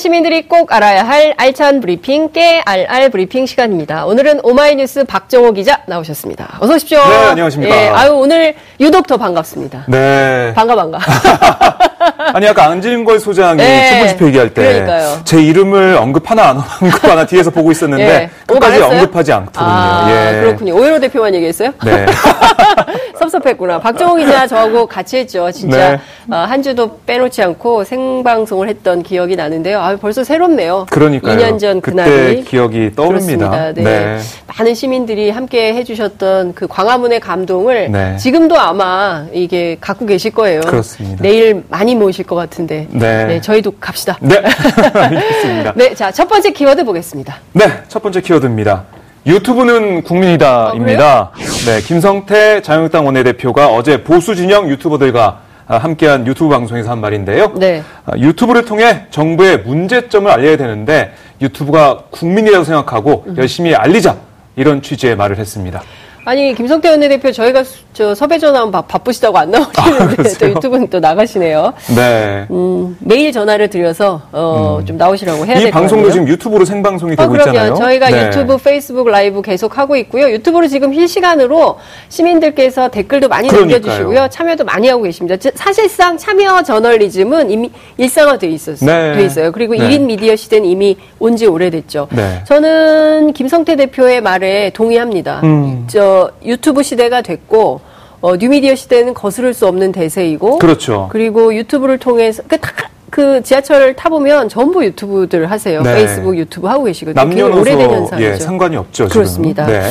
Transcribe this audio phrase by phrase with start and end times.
[0.00, 4.06] 시민들이 꼭 알아야 할 알찬 브리핑, 깨알알 브리핑 시간입니다.
[4.06, 6.56] 오늘은 오마이뉴스 박정호 기자 나오셨습니다.
[6.58, 6.98] 어서 오십시오.
[6.98, 7.76] 네, 안녕하십니까.
[7.76, 9.84] 예, 아유, 오늘 유독 더 반갑습니다.
[9.88, 10.52] 네.
[10.56, 10.98] 반가, 반가.
[12.32, 15.20] 아니 아까 안진걸 소장이 네, 촛불 집회 얘기할 때 그러니까요.
[15.24, 18.30] 제 이름을 언급 하나 안 언급 하나 뒤에서 보고 있었는데 예.
[18.48, 19.00] 오, 끝까지 말했어요?
[19.00, 19.70] 언급하지 않더군요.
[19.70, 20.40] 아, 예.
[20.40, 20.74] 그렇군요.
[20.76, 21.72] 오연호 대표만 얘기했어요?
[21.84, 22.06] 네.
[23.20, 23.80] 섭섭했구나.
[23.80, 25.50] 박정호 기자 저하고 같이 했죠.
[25.52, 26.34] 진짜 네.
[26.34, 29.78] 어, 한 주도 빼놓지 않고 생방송을 했던 기억이 나는데요.
[29.80, 30.86] 아, 벌써 새롭네요.
[30.90, 31.36] 그러니까요.
[31.36, 33.72] 2년 전 그날이 기억이 떠오릅니다.
[33.74, 33.82] 네.
[33.82, 34.18] 네.
[34.46, 38.16] 많은 시민들이 함께 해주셨던 그 광화문의 감동을 네.
[38.16, 40.60] 지금도 아마 이게 갖고 계실 거예요.
[40.62, 41.22] 그렇습니다.
[41.22, 42.86] 내일 많이 모이실 것 같은데.
[42.90, 43.40] 네.
[43.40, 44.16] 저희도 갑시다.
[44.20, 44.36] 네.
[44.94, 45.72] 알겠습니다.
[45.76, 47.36] 네, 자, 첫 번째 키워드 보겠습니다.
[47.52, 48.84] 네, 첫 번째 키워드입니다.
[49.26, 51.30] 유튜브는 국민이다입니다.
[51.66, 57.52] 네, 김성태 자유한국당 원내대표가 어제 보수 진영 유튜버들과 아, 함께한 유튜브 방송에서 한 말인데요.
[57.54, 57.82] 네.
[58.04, 63.36] 아, 유튜브를 통해 정부의 문제점을 알려야 되는데 유튜브가 국민이라고 생각하고 음.
[63.36, 64.16] 열심히 알리자
[64.56, 65.82] 이런 취지의 말을 했습니다.
[66.24, 70.50] 아니 김성태 원내대표 저희가 수- 저 섭외 전화하면 바, 바쁘시다고 안 나오시는데 또 아, 그러세요?
[70.50, 71.72] 유튜브는 또 나가시네요.
[71.96, 72.46] 네.
[72.50, 76.10] 음, 매일 전화를 드려서 어, 좀 나오시라고 해야 될이것 방송도.
[76.12, 77.50] 지금 유튜브로 생방송이 어, 되고 그럼요.
[77.50, 77.74] 있잖아요.
[77.74, 78.26] 저희가 네.
[78.26, 80.30] 유튜브, 페이스북 라이브 계속 하고 있고요.
[80.30, 81.78] 유튜브로 지금 실시간으로
[82.10, 83.80] 시민들께서 댓글도 많이 그러니까요.
[83.80, 84.28] 남겨주시고요.
[84.30, 85.36] 참여도 많이 하고 계십니다.
[85.36, 89.14] 즉, 사실상 참여 저널리즘은 이미 일상화돼 있었, 네.
[89.16, 89.50] 돼 있어요.
[89.52, 89.88] 그리고 네.
[89.88, 92.08] 1인 미디어 시대는 이미 온 지 오래됐죠.
[92.10, 92.42] 네.
[92.44, 95.40] 저는 김성태 대표의 말에 동의합니다.
[95.44, 95.84] 음.
[95.88, 97.80] 저 유튜브 시대가 됐고
[98.20, 101.08] 어, 뉴미디어 시대는 거스를 수 없는 대세이고 그렇죠.
[101.10, 102.72] 그리고 유튜브를 통해서 그, 다-
[103.10, 105.82] 그 지하철 타보면 전부 유튜브들 하세요.
[105.82, 105.94] 네.
[105.94, 107.22] 페이스북 유튜브 하고 계시거든요.
[107.24, 108.28] 남녀노소 오래된 현상이죠.
[108.28, 109.08] 예, 상관이 없죠.
[109.08, 109.12] 지금은.
[109.12, 109.66] 그렇습니다.
[109.66, 109.82] 네.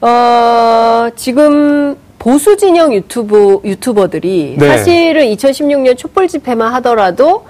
[0.00, 4.68] 어, 지금 보수 진영 유튜브 유튜버들이 네.
[4.68, 7.44] 사실은 2016년 촛불 집회만 하더라도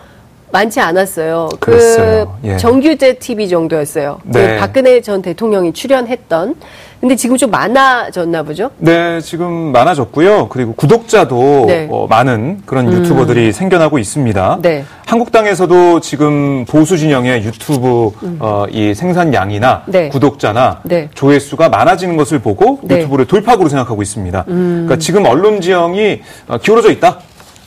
[0.55, 1.49] 많지 않았어요.
[1.59, 2.27] 그.
[2.45, 2.57] 예.
[2.57, 4.21] 정규제 TV 정도였어요.
[4.23, 4.55] 네.
[4.55, 6.55] 그 박근혜 전 대통령이 출연했던.
[7.01, 8.71] 근데 지금 좀 많아졌나 보죠?
[8.79, 10.49] 네, 지금 많아졌고요.
[10.49, 11.87] 그리고 구독자도 네.
[11.91, 14.61] 어, 많은 그런 유튜버들이 생겨나고 있습니다.
[14.63, 14.85] 네.
[15.05, 19.93] 한국당에서도 지금 보수 진영의 유튜브 어, 이 생산량이나 음.
[19.93, 20.09] 네.
[20.09, 21.11] 구독자나 네.
[21.15, 22.95] 조회수가 많아지는 것을 보고 네.
[22.95, 23.01] 음.
[23.01, 24.45] 유튜브를 돌파구로 생각하고 있습니다.
[24.45, 27.19] 그러니까 지금 언론 지형이 어, 기울어져 있다.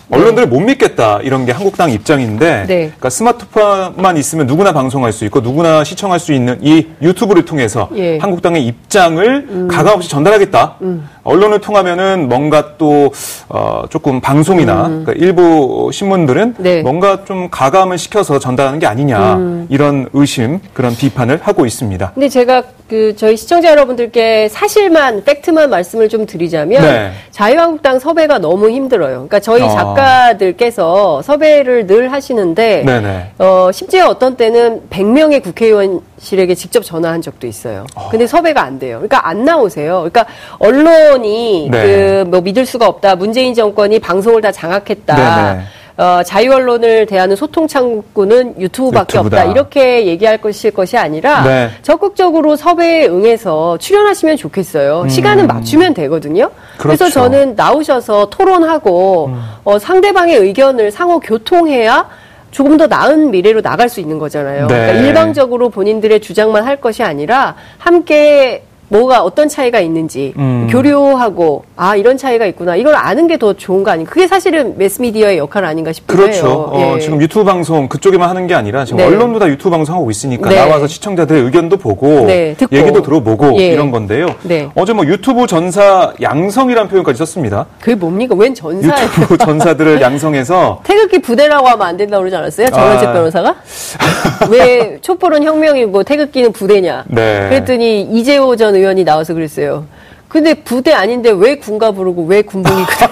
[0.10, 2.76] 언론들을 못 믿겠다 이런 게 한국당 입장인데 네.
[2.86, 8.16] 그러니까 스마트폰만 있으면 누구나 방송할 수 있고 누구나 시청할 수 있는 이 유튜브를 통해서 예.
[8.16, 8.22] 음.
[8.22, 10.76] 한국당의 입장을 가감 없이 전달하겠다.
[11.24, 13.12] 언론을 통하면은 뭔가 또
[13.50, 16.64] 어, 조금 방송이나 그러니까 일부 신문들은 음.
[16.64, 16.82] 네.
[16.82, 22.12] 뭔가 좀 가감을 시켜서 전달하는 게 아니냐 이런 의심 그런 비판을 하고 있습니다.
[22.14, 27.12] 근데 제가 그 저희 시청자 여러분들께 사실만 팩트만 말씀을 좀 드리자면 네.
[27.32, 29.14] 자유한국당 섭외가 너무 힘들어요.
[29.14, 29.70] 그러니까 저희 아.
[29.70, 33.32] 작가들께서 섭외를 늘 하시는데 네네.
[33.40, 37.86] 어, 심지어 어떤 때는 100명의 국회의원실에게 직접 전화한 적도 있어요.
[38.10, 38.98] 근데 섭외가 안 돼요.
[38.98, 40.08] 그러니까 안 나오세요.
[40.10, 40.26] 그러니까
[40.60, 42.24] 언론이 네.
[42.24, 43.18] 그뭐 믿을 수가 없다.
[43.18, 45.16] 문재인 정권이 방송을 다 장악했다.
[45.16, 45.64] 네네.
[45.98, 49.42] 어, 자유 언론을 대하는 소통 창구는 유튜브밖에 유튜브다.
[49.42, 49.52] 없다.
[49.52, 51.72] 이렇게 얘기할 것일 것이 아니라 네.
[51.82, 55.08] 적극적으로 섭외에 응해서 출연하시면 좋겠어요.
[55.10, 56.52] 시간은 맞추면 되거든요.
[56.78, 57.10] 그래서 음.
[57.10, 57.20] 그렇죠.
[57.20, 57.32] 음.
[57.32, 59.32] 저는 나오셔서 토론하고
[59.64, 62.08] 어, 상대방의 의견을 상호 교통해야
[62.52, 64.68] 조금 더 나은 미래로 나갈 수 있는 거잖아요.
[64.68, 64.76] 네.
[64.76, 70.68] 그러니까 일방적으로 본인들의 주장만 할 것이 아니라 함께 뭐가 어떤 차이가 있는지 음.
[70.70, 75.38] 교류하고 아 이런 차이가 있구나 이걸 아는 게 더 좋은 거 아닌가 그게 사실은 매스미디어의
[75.38, 76.18] 역할 아닌가 싶어요.
[76.18, 76.48] 그렇죠.
[76.74, 77.00] 어, 예.
[77.00, 79.06] 지금 유튜브 방송 그쪽에만 하는 게 아니라 지금 네.
[79.06, 80.56] 언론도 다 유튜브 방송 하고 있으니까 네.
[80.56, 82.56] 나와서 시청자들의 의견도 보고 네.
[82.72, 83.68] 얘기도 들어보고 예.
[83.68, 84.34] 이런 건데요.
[84.42, 84.70] 네.
[84.74, 87.68] 어제 뭐 유튜브 전사 양성이라는 표현까지 썼습니다.
[87.80, 88.34] 그게 뭡니까?
[88.36, 89.06] 웬 전사예요?
[89.06, 92.68] 유튜브 전사들을 양성해서 태극기 부대라고 하면 안 된다고 그러지 않았어요?
[92.70, 93.14] 정원책 아.
[93.14, 93.56] 변호사가?
[94.50, 97.04] 왜 촛불은 혁명이고 태극기는 부대냐?
[97.08, 97.50] 네.
[97.50, 99.86] 그랬더니 이재호 전 의원이 나와서 그랬어요.
[100.28, 103.08] 근데 부대 아닌데 왜 군가 부르고 왜 군복이 그래?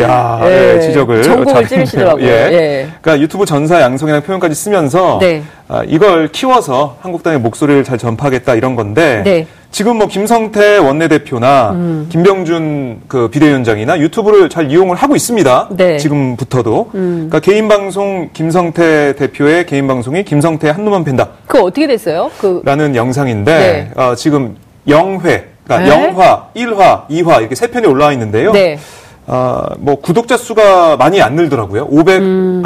[0.02, 0.74] 야 예.
[0.76, 1.66] 예, 지적을 잘했네요.
[1.66, 2.24] 찌르시더라고요.
[2.26, 2.30] 예.
[2.52, 2.88] 예.
[3.00, 5.42] 그러니까 유튜브 전사 양성이라는 표현까지 쓰면서 네.
[5.68, 9.46] 아, 이걸 키워서 한국당의 목소리를 잘 전파하겠다 이런 건데 네.
[9.74, 9.76] 음.
[9.76, 15.68] 지금 뭐 김성태 원내대표나 김병준 그 비대위원장이나 유튜브를 잘 이용을 하고 있습니다.
[15.72, 15.94] 네.
[15.94, 15.98] 음.
[15.98, 21.30] 지금부터도 그러니까 개인 방송 김성태 대표의 개인 방송이 김성태 한눈만 팬다.
[21.46, 22.30] 그거 어떻게 됐어요?
[22.38, 23.90] 그 라는 영상인데 네.
[24.00, 24.56] 어, 지금
[24.86, 25.88] 영회, 그러니까 네.
[25.88, 28.52] 영화, 1화, 2화 이렇게 세 편이 올라와 있는데요.
[28.52, 28.78] 네.
[29.26, 31.88] 어, 뭐 구독자 수가 많이 안 늘더라고요.
[31.90, 32.62] 음.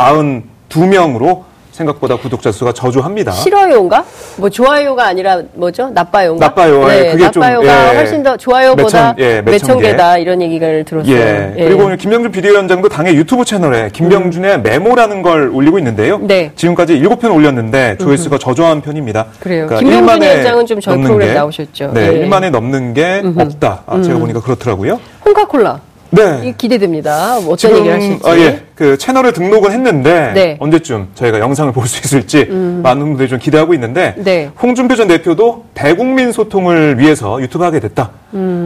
[0.68, 1.47] 592명으로
[1.78, 3.32] 생각보다 구독자 수가 저조합니다.
[3.32, 4.04] 싫어요인가?
[4.36, 5.90] 뭐 좋아요가 아니라 뭐죠?
[5.90, 6.46] 나빠요인가?
[6.46, 6.86] 나빠요.
[6.86, 7.96] 네, 그게 좀, 나빠요가 예.
[7.96, 9.14] 훨씬 더 좋아요보다
[9.44, 9.90] 몇천, 예, 개.
[9.90, 11.14] 개다 이런 얘기를 들었어요.
[11.14, 11.54] 예.
[11.56, 11.64] 예.
[11.64, 16.16] 그리고 오늘 김병준 비대위원장도 당의 유튜브 채널에 김병준의 메모라는 걸 올리고 있는데요.
[16.16, 16.26] 음.
[16.26, 16.46] 네.
[16.46, 16.50] 음.
[16.56, 19.26] 지금까지 7편 올렸는데 조회수가 저조한 편입니다.
[19.40, 19.66] 그래요.
[19.66, 21.90] 그러니까 김병준 1만에 위원장은 좀 저희 넘는 프로그램 게, 나오셨죠.
[21.94, 22.24] 네, 예.
[22.24, 22.30] 음.
[22.30, 23.82] 1만에 넘는 게 없다.
[23.86, 25.00] 아, 제가 보니까 그렇더라고요.
[25.24, 25.87] 홍카콜라.
[26.10, 26.40] 네.
[26.44, 27.38] 이 기대됩니다.
[27.42, 28.26] 뭐 어떤 얘기를 하실지.
[28.28, 28.62] 아, 예.
[28.74, 30.52] 그 채널에 등록은 했는데 네.
[30.52, 30.56] 음.
[30.60, 34.50] 언제쯤 저희가 영상을 볼 수 있을지 많은 분들이 좀 기대하고 있는데 네.
[34.62, 38.10] 홍준표 전 대표도 대국민 소통을 위해서 유튜브 하게 됐다.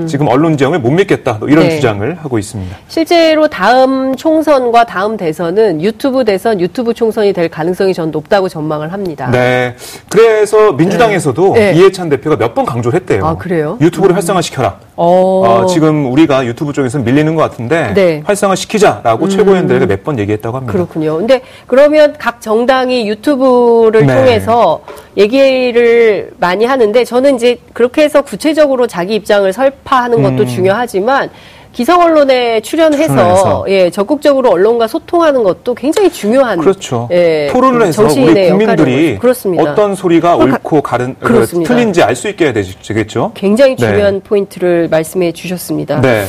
[0.08, 1.34] 지금 언론 지형을 못 믿겠다.
[1.34, 1.68] 뭐 이런 음.
[1.68, 1.76] 네.
[1.76, 2.76] 주장을 하고 있습니다.
[2.88, 9.30] 실제로 다음 총선과 다음 대선은 유튜브 대선, 유튜브 총선이 될 가능성이 전 높다고 전망을 합니다.
[9.30, 9.76] 네.
[10.10, 11.72] 그래서 민주당에서도 네.
[11.74, 13.24] 이해찬 대표가 몇 번 강조를 했대요.
[13.24, 13.78] 아, 그래요?
[13.80, 14.78] 유튜브를 활성화시켜라.
[14.96, 18.16] 어, 어, 지금 우리가 유튜브 쪽에서 밀리는 것 같은데 네.
[18.18, 18.22] 음.
[18.24, 20.72] 활성화시키자라고 최고위원들에게 몇 번 얘기했다고 합니다.
[20.72, 21.16] 그렇군요.
[21.18, 24.14] 근데 그러면 각 정당이 유튜브를 네.
[24.14, 24.80] 통해서
[25.16, 30.46] 얘기를 많이 하는데 저는 이제 그렇게 해서 구체적으로 자기 입장을 설파하는 것도 음.
[30.46, 31.30] 중요하지만
[31.72, 33.64] 기성 언론에 출연해서 출연해서.
[33.68, 37.08] 예, 적극적으로 언론과 소통하는 것도 굉장히 중요한 그렇죠.
[37.10, 39.18] 예, 토론을 해서 우리 국민들이.
[39.58, 41.72] 어떤 소리가 가- 옳고 가른, 그, 그렇습니다.
[41.74, 43.32] 틀린지 알 수 있게 해야 되겠죠.
[43.34, 43.86] 굉장히 네.
[43.86, 46.02] 중요한 포인트를 말씀해 주셨습니다.
[46.02, 46.26] 네.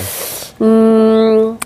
[0.62, 1.58] 음,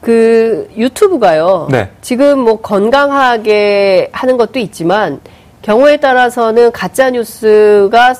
[0.00, 1.68] 그 유튜브가요.
[1.70, 1.90] 네.
[2.00, 5.20] 지금 뭐 건강하게 하는 것도 있지만
[5.62, 8.14] 경우에 따라서는 가짜 뉴스가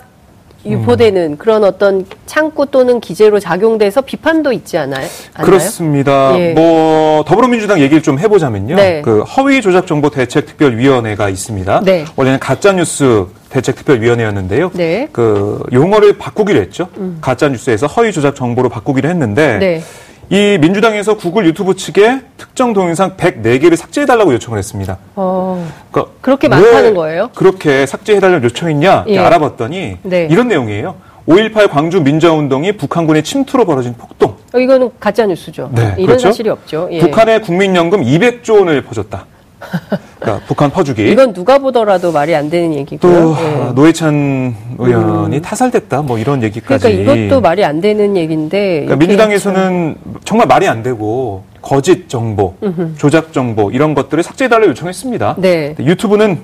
[0.65, 5.07] 유포되는 그런 어떤 창구 또는 기재로 작용돼서 비판도 있지 않아요?
[5.35, 5.47] 않나요?
[5.47, 6.39] 그렇습니다.
[6.39, 6.53] 예.
[6.53, 8.77] 뭐 더불어민주당 얘기를 좀 해보자면요.
[8.77, 9.03] 네.
[9.03, 11.83] 그 허위 조작 정보 대책 특별위원회가 있습니다.
[11.85, 12.05] 네.
[12.17, 14.71] 원래는 가짜 뉴스 대책 특별위원회였는데요.
[14.75, 15.03] 네.
[15.03, 15.09] 음.
[15.13, 16.89] 그 용어를 바꾸기로 했죠.
[17.21, 19.83] 가짜 뉴스에서 허위 조작 정보로 바꾸기로 했는데 네.
[20.31, 24.99] 이 민주당에서 구글 유튜브 측에 특정 동영상 104개를 삭제해달라고 요청을 했습니다.
[25.17, 27.31] 어, 그러니까 그렇게 왜 많다는 거예요?
[27.35, 29.19] 그렇게 삭제해달라고 요청했냐 예.
[29.19, 30.29] 알아봤더니 네.
[30.31, 30.97] 이런 내용이에요.
[31.27, 34.37] 5.18 광주 민주화운동이 북한군의 침투로 벌어진 폭동.
[34.53, 35.71] 어, 이거는 가짜 뉴스죠.
[35.75, 36.29] 네, 이런 그렇죠?
[36.29, 36.89] 사실이 없죠.
[36.91, 37.01] 예.
[37.01, 39.27] 북한의 국민연금 200조 원을 퍼줬다.
[40.21, 41.11] 그러니까 북한 퍼주기.
[41.11, 43.13] 이건 누가 보더라도 말이 안 되는 얘기고요.
[43.13, 43.63] 또 예.
[43.63, 46.03] 아, 노회찬 의원이 타살됐다.
[46.03, 46.83] 뭐 이런 얘기까지.
[46.89, 52.55] 그러니까 이것도 말이 안 되는 얘기인데 그러니까 민주당에서는 정말 말이 안 되고 거짓 정보,
[52.97, 55.37] 조작 정보 이런 것들을 삭제해달라고 요청했습니다.
[55.39, 55.75] 네.
[55.79, 56.41] 유튜브는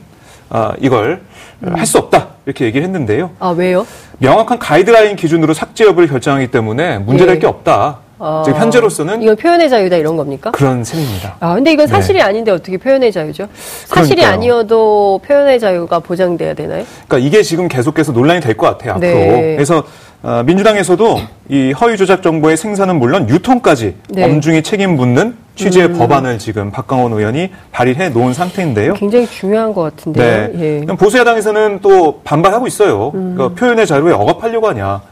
[0.50, 1.22] 아, 이걸
[1.62, 3.30] 할수 없다 이렇게 얘기를 했는데요.
[3.38, 3.86] 아 왜요?
[4.18, 7.38] 명확한 가이드라인 기준으로 삭제 여부를 결정하기 때문에 문제될 예.
[7.40, 7.98] 게 없다.
[8.26, 10.50] 아, 지금 현재로서는 이건 표현의 자유다 이런 겁니까?
[10.52, 11.36] 그런 셈입니다.
[11.40, 13.46] 아 근데 이건 사실이 아닌데 어떻게 표현의 자유죠?
[13.54, 14.22] 사실이 네.
[14.22, 14.32] 그러니까요.
[14.34, 16.84] 아니어도 표현의 자유가 보장돼야 되나요?
[17.06, 19.08] 그러니까 이게 지금 계속해서 논란이 될 것 같아요 앞으로.
[19.12, 19.54] 네.
[19.56, 19.82] 그래서
[20.22, 21.18] 어, 민주당에서도
[21.50, 24.24] 이 허위 조작 정보의 생산은 물론 유통까지 네.
[24.24, 28.94] 엄중히 책임 묻는 취지의 법안을 지금 박강원 의원이 발의해 놓은 상태인데요.
[28.94, 30.48] 굉장히 중요한 것 같은데요.
[30.54, 30.82] 네.
[30.88, 30.94] 예.
[30.94, 33.10] 보수야당에서는 또 반발하고 있어요.
[33.12, 35.02] 그러니까 표현의 자유에 억압하려고 하냐.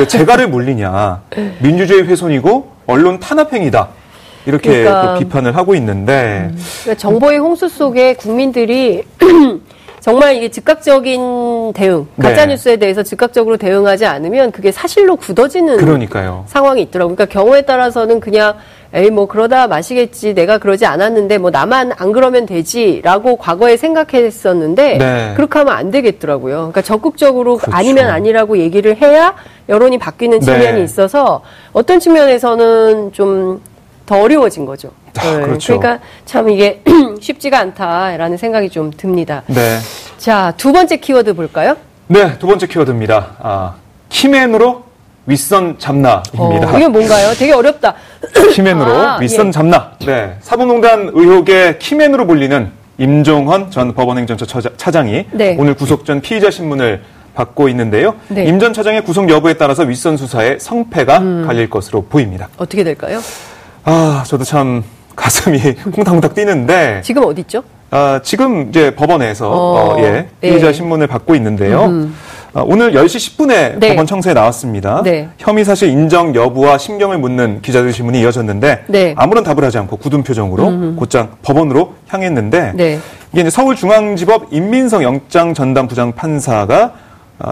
[0.00, 1.20] 왜 재갈을 물리냐.
[1.60, 3.88] 민주주의 훼손이고 언론 탄압행위다.
[4.46, 5.14] 이렇게 그러니까.
[5.14, 6.50] 또 비판을 하고 있는데
[6.82, 9.02] 그러니까 정보의 홍수 속에 국민들이
[10.00, 12.52] 정말 이게 즉각적인 대응, 가짜 네.
[12.52, 16.44] 뉴스에 대해서 즉각적으로 대응하지 않으면 그게 사실로 굳어지는 그러니까요.
[16.46, 17.14] 상황이 있더라고요.
[17.16, 18.54] 그러니까 경우에 따라서는 그냥
[18.92, 25.32] 에이 뭐 그러다 마시겠지 내가 그러지 않았는데 뭐 나만 안 그러면 되지라고 과거에 생각했었는데 네.
[25.36, 26.56] 그렇게 하면 안 되겠더라고요.
[26.56, 27.76] 그러니까 적극적으로 그렇죠.
[27.76, 29.34] 아니면 아니라고 얘기를 해야
[29.68, 30.44] 여론이 바뀌는 네.
[30.44, 31.42] 측면이 있어서
[31.72, 33.60] 어떤 측면에서는 좀
[34.10, 34.90] 더 어려워진 거죠.
[35.18, 35.72] 아, 그렇죠.
[35.74, 36.82] 러니까 참 이게
[37.20, 39.42] 쉽지가 않다라는 생각이 좀 듭니다.
[39.46, 39.78] 네.
[40.18, 41.76] 자, 두 번째 키워드 볼까요?
[42.06, 43.36] 네, 두 번째 키워드입니다.
[43.40, 43.74] 아,
[44.08, 44.84] 키맨으로
[45.26, 46.32] 윗선 잡나입니다.
[46.38, 47.32] 어, 이게 뭔가요?
[47.34, 47.94] 되게 어렵다.
[48.54, 49.50] 키맨으로 아, 윗선 예.
[49.50, 49.92] 잡나.
[50.04, 50.36] 네.
[50.40, 55.56] 사법농단 의혹의 키맨으로 불리는 임종헌 전 법원행정처 처자- 차장이 네.
[55.58, 57.02] 오늘 구속 전 피의자 신문을
[57.34, 58.16] 받고 있는데요.
[58.28, 58.44] 네.
[58.44, 61.44] 임전 차장의 구속 여부에 따라서 윗선 수사에 성패가 음.
[61.46, 62.48] 갈릴 것으로 보입니다.
[62.58, 63.20] 어떻게 될까요?
[63.84, 64.82] 아, 저도 참
[65.20, 65.58] 가슴이
[65.92, 67.62] 쿵탕쿵탕 뛰는데 지금 어디 있죠?
[67.90, 70.72] 아, 지금 이제 법원에서 어, 어, 예, 피의자 네.
[70.72, 72.08] 신문을 받고 있는데요.
[72.52, 73.88] 아, 오늘 10시 10분에 네.
[73.90, 75.02] 법원 청사에 나왔습니다.
[75.04, 75.28] 네.
[75.38, 79.14] 혐의 사실 인정 여부와 심경을 묻는 기자들 질문이 이어졌는데 네.
[79.16, 82.98] 아무런 답을 하지 않고 굳은 표정으로 곧장 법원으로 향했는데 네.
[83.32, 86.92] 이게 서울중앙지법 임민성 영장 전담 부장 판사가 아,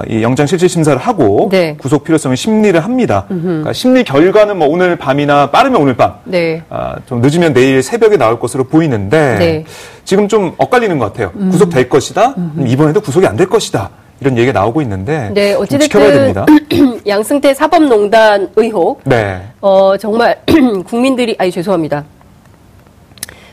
[0.08, 1.76] 이 영장 실질 심사를 하고 네.
[1.78, 3.24] 구속 필요성을 심리를 합니다.
[3.28, 6.62] 그러니까 심리 결과는 뭐 오늘 밤이나 빠르면 오늘 밤 네.
[6.68, 9.56] 아, 좀 늦으면 내일 새벽에 나올 것으로 보이는데 네.
[9.58, 9.64] 음.
[10.04, 11.32] 지금 좀 엇갈리는 것 같아요.
[11.50, 12.34] 구속 될 것이다.
[12.66, 13.90] 이번에도 구속이 안 될 것이다.
[14.20, 16.42] 이런 얘기가 나오고 있는데 네, 좀 지켜봐야 됩니다.
[16.42, 19.40] 어찌됐든 양승태 사법농단 의혹, 네.
[19.60, 20.40] 어, 정말
[20.84, 22.02] 국민들이, 아니, 죄송합니다.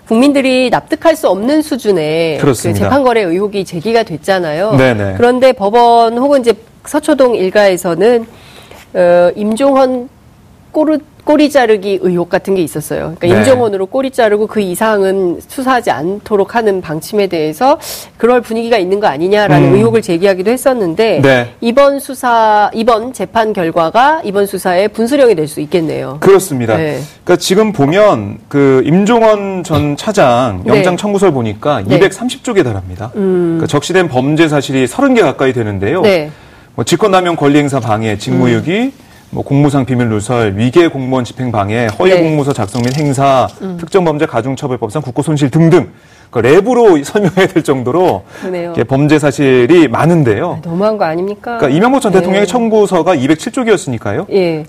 [0.07, 2.79] 국민들이 납득할 수 없는 수준의 그 그렇습니다.
[2.79, 4.75] 재판 거래 의혹이 제기가 됐잖아요.
[4.75, 5.13] 네네.
[5.17, 6.53] 그런데 법원 혹은 이제
[6.85, 8.25] 서초동 일가에서는
[8.93, 10.09] 어, 임종헌
[10.71, 13.15] 꼬르 꼬리 자르기 의혹 같은 게 있었어요.
[13.17, 13.33] 그러니까 네.
[13.39, 17.79] 임종원으로 꼬리 자르고 그 이상은 수사하지 않도록 하는 방침에 대해서
[18.17, 19.75] 그럴 분위기가 있는 거 아니냐라는 음.
[19.75, 21.49] 의혹을 제기하기도 했었는데 네.
[21.61, 26.17] 이번 수사 이번 재판 결과가 이번 수사의 분수령이 될 수 있겠네요.
[26.21, 26.75] 그렇습니다.
[26.75, 26.99] 네.
[27.23, 30.75] 그러니까 지금 보면 그 임종원 전 차장 네.
[30.77, 31.99] 영장 청구서를 보니까 네.
[31.99, 33.11] 230쪽에 달합니다.
[33.13, 36.01] 그러니까 적시된 범죄 사실이 30개 가까이 되는데요.
[36.01, 36.31] 네.
[36.75, 38.91] 뭐 직권남용 권리행사 방해, 직무유기,
[39.35, 42.19] 뭐 공무상 비밀 누설, 위계 공무원 집행 방해, 허위 네.
[42.19, 42.23] 음.
[42.23, 43.49] 공무서 작성 및 행사,
[43.81, 45.89] 특정범죄 가중처벌법상 국고 손실 등등
[46.29, 48.23] 그 랩으로 설명해야 될 정도로.
[48.71, 50.61] 이게 범죄 사실이 많은데요.
[50.63, 51.57] 너무한 거 아닙니까?
[51.57, 52.19] 그러니까 이명박 전 네.
[52.19, 54.25] 대통령의 청구서가 207쪽이었으니까요.
[54.31, 54.65] 예.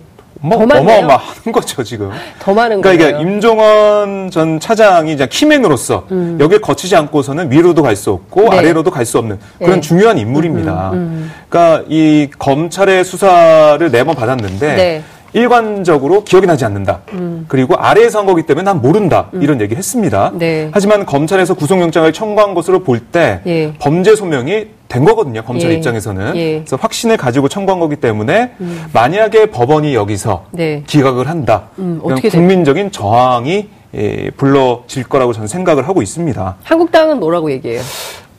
[0.46, 0.62] 뭐.
[0.62, 2.10] 어마어마한 거죠 지금.
[2.40, 3.18] 더 많은 그러니까 거예요.
[3.20, 8.50] 이게 임종원 전 차장이 이제 키맨으로서 여기를 거치지 않고서는 위로도 갈 수 없고 음.
[8.50, 8.58] 네.
[8.58, 9.80] 아래로도 갈 수 없는 그런 네.
[9.80, 10.90] 중요한 인물입니다.
[10.92, 14.96] 음, 그러니까 이 검찰의 수사를 네 번 받았는데 네.
[14.98, 15.16] 음.
[15.32, 17.00] 일관적으로 기억이 나지 않는다.
[17.48, 19.28] 그리고 아래에서 한 거기 때문에 난 모른다.
[19.34, 20.32] 이런 얘기를 했습니다.
[20.34, 20.70] 네.
[20.72, 23.74] 하지만 검찰에서 구속영장을 청구한 것으로 볼때 예.
[23.78, 25.42] 범죄 소명이 된 거거든요.
[25.42, 25.74] 검찰 예.
[25.74, 26.36] 입장에서는.
[26.36, 26.54] 예.
[26.58, 28.52] 그래서 확신을 가지고 청구한 거기 때문에
[28.92, 30.82] 만약에 법원이 여기서 네.
[30.86, 31.64] 기각을 한다.
[31.78, 36.56] 음, 어떻게 국민적인 저항이 예, 불러질 거라고 저는 생각을 하고 있습니다.
[36.62, 37.80] 한국당은 뭐라고 얘기해요?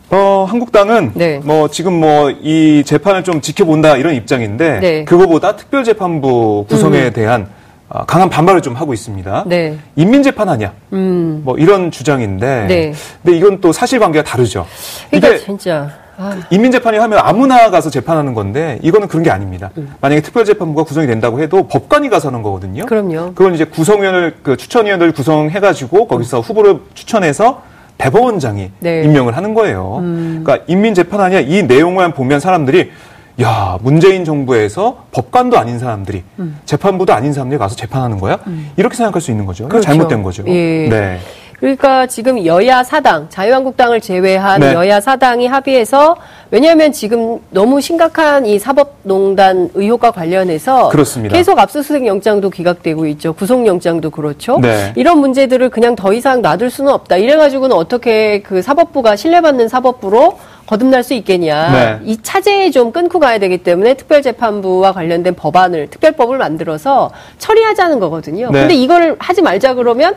[0.10, 1.40] 어, 한국당은 네.
[1.44, 5.06] 뭐 지금 뭐 이 재판을 좀 지켜본다 이런 입장인데 네.
[5.06, 7.50] 그거보다 특별재판부 구성에 대한
[7.90, 9.46] 아, 강한 반발을 좀 하고 있습니다.
[9.48, 9.78] 네.
[9.96, 11.42] 인민재판하냐 음.
[11.44, 12.94] 뭐 이런 주장인데 네.
[13.24, 14.66] 근데 이건 또 사실관계가 다르죠.
[15.10, 19.70] 그러니까 이게 진짜 아, 인민재판이 하면 아무나 가서 재판하는 건데 이거는 그런 게 아닙니다.
[20.02, 22.86] 만약에 특별재판부가 구성이 된다고 해도 법관이 가서 하는 거거든요.
[22.86, 23.34] 그럼요.
[23.36, 27.62] 그건 이제 구성위원을 그 추천위원을 구성해가지고 거기서 후보를 추천해서
[28.00, 29.04] 대법원장이 네.
[29.04, 30.00] 임명을 하는 거예요.
[30.02, 32.92] 그러니까 인민재판하냐 이 내용만 보면 사람들이
[33.40, 36.24] 야 문재인 정부에서 법관도 아닌 사람들이
[36.66, 38.40] 재판부도 아닌 사람들이 가서 재판하는 거야?
[38.76, 39.68] 이렇게 생각할 수 있는 거죠.
[39.68, 39.86] 그렇죠.
[39.86, 40.44] 잘못된 거죠.
[40.48, 40.90] 예.
[40.90, 41.20] 네.
[41.60, 44.74] 그러니까 지금 여야 사당, 자유한국당을 제외한 네.
[44.74, 46.16] 여야 사당이 합의해서
[46.52, 51.36] 왜냐하면 지금 너무 심각한 이 사법농단 의혹과 관련해서 그렇습니다.
[51.36, 53.34] 계속 압수수색 영장도 기각되고 있죠.
[53.34, 54.60] 구속영장도 그렇죠.
[54.60, 54.94] 네.
[54.96, 57.18] 이런 문제들을 그냥 더 이상 놔둘 수는 없다.
[57.18, 60.38] 이래가지고는 어떻게 그 사법부가 신뢰받는 사법부로
[60.68, 61.72] 거듭날 수 있겠냐.
[61.72, 62.00] 네.
[62.06, 67.10] 이 차제에 좀 끊고 가야 되기 때문에 특별재판부와 관련된 법안을, 특별법을 만들어서
[67.40, 68.52] 처리하자는 거거든요.
[68.52, 68.60] 네.
[68.60, 70.16] 근데 이거를 하지 말자 그러면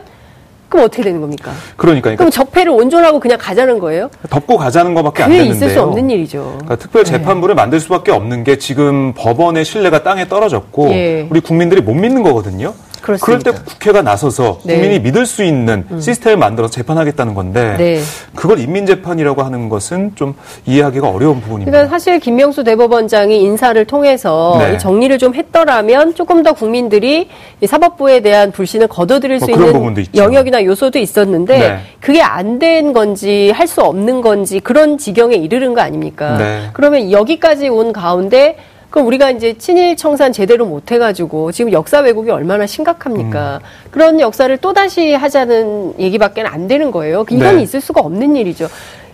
[0.71, 1.51] 그럼 어떻게 되는 겁니까?
[1.75, 4.09] 그러니까, 그러니까 그럼 적폐를 온전하고 그냥 가자는 거예요?
[4.29, 5.53] 덮고 가자는 것밖에 안 되는데요.
[5.53, 6.43] 있을 수 없는 일이죠.
[6.59, 11.27] 그러니까 특별 재판부를 만들 수밖에 없는 게 지금 법원의 신뢰가 땅에 떨어졌고 예.
[11.29, 12.73] 우리 국민들이 못 믿는 거거든요.
[13.01, 13.51] 그럴 그렇습니다.
[13.51, 14.75] 때 국회가 나서서 네.
[14.75, 14.79] 음.
[14.81, 18.01] 국민이 믿을 수 있는 시스템을 만들어서 재판하겠다는 건데 네.
[18.35, 21.71] 그걸 인민재판이라고 하는 것은 좀 이해하기가 어려운 부분입니다.
[21.71, 24.75] 그러니까 사실 김명수 대법원장이 인사를 통해서 네.
[24.75, 27.29] 이 정리를 좀 했더라면 조금 더 국민들이
[27.61, 30.05] 이 사법부에 대한 불신을 거둬들일 뭐수 그런 있는.
[30.15, 31.79] 영역이나 요소도 있었는데 네.
[31.99, 36.37] 그게 안 된 건지 할 수 없는 건지 그런 지경에 이르는 거 아닙니까?
[36.37, 36.69] 네.
[36.73, 38.57] 그러면 여기까지 온 가운데
[38.91, 43.61] 그럼 우리가 이제 친일 청산 제대로 못 해가지고 지금 역사 왜곡이 얼마나 심각합니까?
[43.63, 43.89] 음.
[43.89, 47.25] 그런 역사를 또 다시 하자는 얘기밖에 안 되는 거예요.
[47.31, 47.63] 이건 네.
[47.63, 48.67] 있을 수가 없는 일이죠.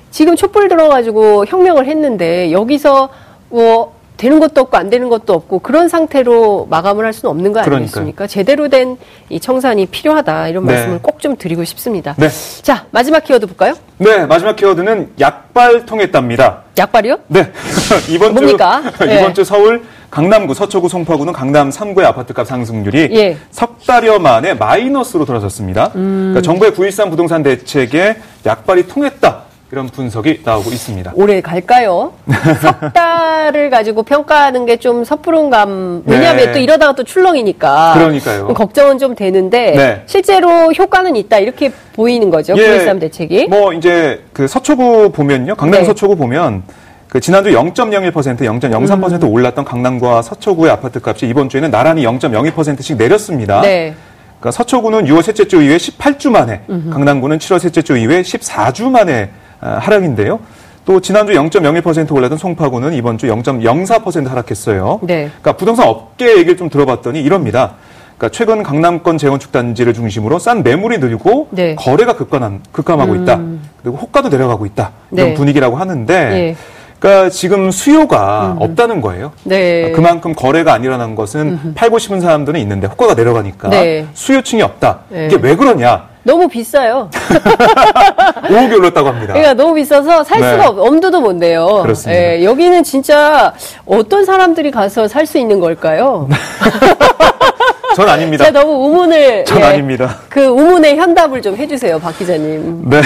[0.09, 3.09] 지금 촛불 들어가지고 혁명을 했는데 여기서
[3.49, 7.61] 뭐 되는 것도 없고 안 되는 것도 없고 그런 상태로 마감을 할 수는 없는 거
[7.61, 7.75] 그러니까요.
[7.77, 8.27] 아니겠습니까?
[8.27, 8.97] 제대로 된
[9.29, 10.73] 이 청산이 필요하다 이런 네.
[10.73, 12.13] 말씀을 꼭 좀 드리고 싶습니다.
[12.17, 12.29] 네.
[12.61, 13.73] 자 마지막 키워드 볼까요?
[13.97, 16.61] 네, 마지막 키워드는 약발 통했답니다.
[16.77, 17.17] 약발이요?
[17.27, 17.51] 네.
[18.09, 18.83] 이번 뭡니까?
[18.97, 19.19] 주 네.
[19.19, 23.37] 이번 주 서울 강남구 서초구 송파구는 강남 3구의 아파트값 상승률이 예.
[23.51, 25.91] 석 달여 만에 마이너스로 돌아섰습니다.
[25.95, 26.31] 음.
[26.33, 29.41] 그러니까 정부의 9.13 부동산 대책에 약발이 통했다.
[29.71, 31.11] 이런 분석이 나오고 있습니다.
[31.15, 32.13] 오래 갈까요?
[32.61, 33.16] 석 달
[33.55, 36.03] 을 가지고 평가하는 게 좀 섣부른 감.
[36.05, 36.51] 왜냐하면 네.
[36.51, 37.93] 또 이러다가 또 출렁이니까.
[37.95, 38.47] 그러니까요.
[38.49, 40.03] 걱정은 좀 되는데 네.
[40.05, 42.53] 실제로 효과는 있다 이렇게 보이는 거죠.
[42.57, 43.47] 예, 9.13 대책이.
[43.47, 45.55] 뭐 이제 그 서초구 보면요.
[45.55, 45.85] 강남 네.
[45.85, 46.63] 서초구 보면
[47.09, 49.29] 그 지난주 0.01% 0.03% 음.
[49.29, 53.61] 올랐던 강남과 서초구의 아파트 값이 이번 주에는 나란히 0.02%씩 내렸습니다.
[53.61, 53.93] 네.
[54.39, 56.61] 그러니까 서초구는 6월 셋째 주 이후에 18주 만에,
[56.91, 60.39] 강남구는 7월 셋째 주 이후에 14주 만에 아, 하락인데요.
[60.87, 65.01] 또 지난주 0.01% 올랐던 송파구는 이번 주 0.04% 하락했어요.
[65.03, 65.29] 네.
[65.41, 67.73] 그러니까 부동산 업계 얘기를 좀 들어봤더니 이럽니다.
[68.17, 71.75] 그러니까 최근 강남권 재건축 단지를 중심으로 싼 매물이 늘고 네.
[71.75, 73.41] 거래가 급감한, 급감하고 있다.
[73.83, 74.91] 그리고 호가도 내려가고 있다.
[75.11, 75.33] 이런 네.
[75.33, 76.55] 분위기라고 하는데 예.
[76.99, 79.33] 그러니까 지금 수요가 없다는 거예요.
[79.43, 79.91] 네.
[79.91, 84.07] 그만큼 거래가 안 일어난 것은 팔고 싶은 사람들은 있는데 호가가 내려가니까 네.
[84.13, 84.99] 수요층이 없다.
[85.09, 85.25] 네.
[85.25, 86.07] 이게 왜 그러냐?
[86.27, 87.09] 너무 비싸요.
[87.15, 89.31] 5억이 올랐다고 합니다.
[89.33, 90.51] 그러니까 너무 비싸서 살 네.
[90.51, 91.79] 수가 없, 엄두도 못 내요.
[91.83, 92.21] 그렇습니다.
[92.21, 93.53] 예, 여기는 진짜
[93.85, 96.27] 어떤 사람들이 가서 살 수 있는 걸까요?
[97.97, 98.45] 전 아닙니다.
[98.45, 100.19] 제가 너무 우문을 전 예, 아닙니다.
[100.29, 102.87] 그 우문의 현답을 좀 해주세요, 박 기자님.
[102.87, 103.01] 네.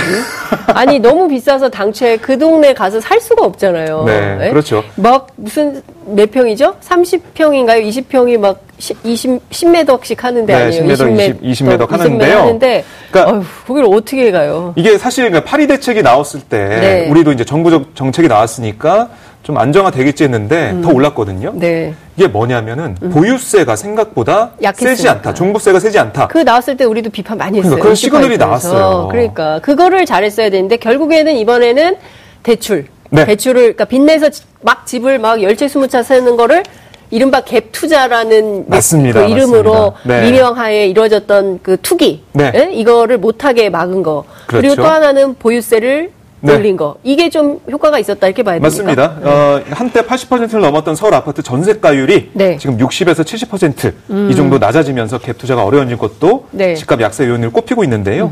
[0.67, 4.03] 아니 너무 비싸서 당초에 그 동네 가서 살 수가 없잖아요.
[4.05, 4.49] 네, 예?
[4.49, 4.83] 그렇죠.
[4.97, 6.75] 막 무슨 몇 평이죠?
[6.81, 7.87] 30평인가요?
[7.87, 10.83] 20평이 막 20, 10매덕씩 하는데 네, 아니에요?
[10.83, 12.37] 10매덕, 20 매덕 20매덕 하는데요.
[12.39, 14.73] 하는데 그러니까 어휴, 거기를 어떻게 가요?
[14.75, 17.07] 이게 사실 그러니까 파리 대책이 나왔을 때 네.
[17.09, 19.07] 우리도 이제 정부적 정책이 나왔으니까
[19.43, 21.53] 좀 안정화 되겠지 했는데 더 올랐거든요.
[21.55, 21.95] 네.
[22.15, 24.95] 이게 뭐냐면은 보유세가 생각보다 약했으니까.
[24.95, 25.33] 세지 않다.
[25.33, 26.27] 종부세가 세지 않다.
[26.27, 27.71] 그 나왔을 때 우리도 비판 많이 했어요.
[27.71, 28.37] 그러니까 그런 시그널이.
[28.37, 29.07] 나왔어요.
[29.09, 31.95] 그러니까 그거를 잘했어야 되는데 결국에는 이번에는
[32.43, 33.25] 대출, 네.
[33.25, 36.61] 대출을 그러니까 빚내서 지- 막 집을 막 열채 스무차 사는 거를
[37.09, 39.25] 이른바 갭 투자라는 맞습니다.
[39.25, 39.93] 그 이름으로.
[40.05, 40.21] 네.
[40.29, 42.51] 민영하에 이루어졌던 그 투기 네.
[42.55, 42.69] 예?
[42.71, 44.81] 이거를 못하게 막은 거 그리고 그렇죠.
[44.83, 46.11] 또 하나는 보유세를 네.
[46.43, 48.67] 올린 거 이게 좀 효과가 있었다 이렇게 봐야 됩니까?
[48.67, 49.17] 맞습니다.
[49.23, 52.53] 어, 한때 80%를 넘었던 서울 아파트 전세가율이 네.
[52.53, 52.57] 음.
[52.57, 56.73] 지금 60에서 70%이 정도 낮아지면서 갭 투자가 어려워진 것도 네.
[56.75, 58.31] 집값 약세 요인을 꼽히고 있는데요.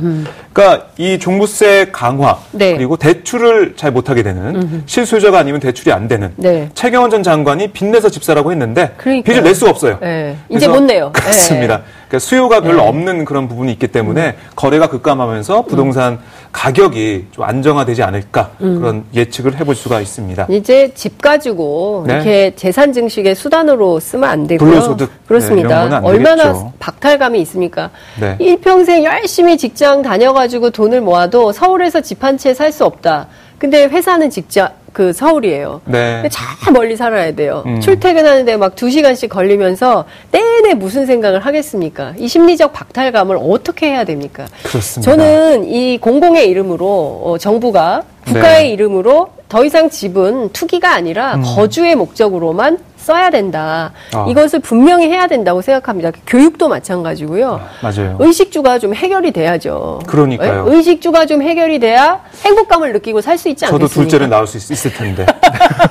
[0.53, 2.75] 그러니까 이 종부세 강화 네.
[2.75, 6.69] 그리고 대출을 잘 못하게 되는 실수요자가 아니면 대출이 안 되는 네.
[6.73, 9.23] 최경원 전 장관이 빚내서 집 사라고 했는데 그러니까요.
[9.23, 9.97] 빚을 낼 수가 없어요.
[10.01, 10.35] 네.
[10.49, 11.11] 이제 못 내요.
[11.13, 11.83] 그렇습니다.
[12.09, 12.17] 네.
[12.17, 12.87] 그러니까 수요가 별로 네.
[12.87, 16.19] 없는 그런 부분이 있기 때문에 거래가 급감하면서 부동산
[16.51, 20.47] 가격이 좀 안정화되지 않을까 그런 예측을 해볼 수가 있습니다.
[20.49, 22.15] 이제 집 가지고 네.
[22.15, 24.67] 이렇게 재산 증식의 수단으로 쓰면 안 되고요.
[24.67, 25.81] 불로소득, 네, 그렇습니다.
[25.81, 26.73] 안 얼마나 되겠죠.
[26.79, 27.91] 박탈감이 있습니까?
[28.19, 28.35] 네.
[28.39, 33.27] 일평생 열심히 직장 다녀가지고 돈을 모아도 서울에서 집 한 채 살 수 없다.
[33.59, 35.79] 근데 회사는 직장 그 서울이에요.
[35.85, 36.15] 네.
[36.15, 37.63] 근데 참 멀리 살아야 돼요.
[37.65, 37.79] 음.
[37.79, 42.13] 출퇴근하는데 막 두 시간씩 걸리면서 내내 무슨 생각을 하겠습니까?
[42.17, 44.45] 이 심리적 박탈감을 어떻게 해야 됩니까?
[44.63, 45.09] 그렇습니다.
[45.09, 48.69] 저는 이 공공의 이름으로 어, 정부가 국가의 네.
[48.71, 53.91] 이름으로 더 이상 집은 투기가 아니라 거주의 목적으로만 써야 된다.
[54.13, 54.17] 음.
[54.19, 54.25] 아.
[54.29, 56.11] 이것을 분명히 해야 된다고 생각합니다.
[56.27, 57.61] 교육도 마찬가지고요.
[57.81, 58.17] 맞아요.
[58.19, 60.01] 의식주가 좀 해결이 돼야죠.
[60.05, 60.65] 그러니까요.
[60.67, 60.75] 예?
[60.75, 64.01] 의식주가 좀 해결이 돼야 행복감을 느끼고 살 수 있지 저도 않겠습니까?
[64.01, 65.25] 둘째를 낳을 수 있, 있을 텐데.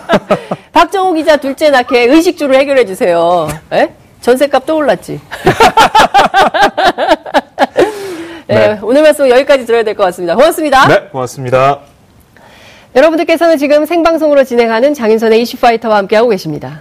[0.73, 3.49] 박정호 기자 둘째 낳게 의식주를 해결해 주세요.
[3.73, 3.93] 예?
[4.21, 5.19] 전세값 또 올랐지.
[8.51, 8.79] 예, 네.
[8.83, 10.35] 오늘 말씀 여기까지 들어야 될 것 같습니다.
[10.35, 10.89] 고맙습니다.
[10.89, 11.81] 네, 고맙습니다.
[12.97, 16.81] 여러분들께서는 지금 생방송으로 진행하는 장인선의 이슈파이터와 함께하고 계십니다.